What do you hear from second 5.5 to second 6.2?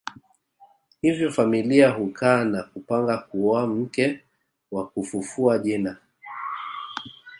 jina